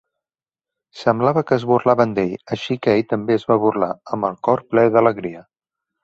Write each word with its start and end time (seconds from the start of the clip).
Semblava 0.99 1.41
que 1.49 1.57
es 1.59 1.65
burlaven 1.71 2.15
d'ell, 2.19 2.33
així 2.55 2.77
que 2.85 2.95
ell 3.01 3.05
també 3.11 3.37
se'n 3.43 3.51
va 3.53 3.59
burlar, 3.65 3.91
amb 4.17 4.29
el 4.31 4.39
cor 4.49 4.63
ple 4.73 4.87
d'alegria. 4.97 5.45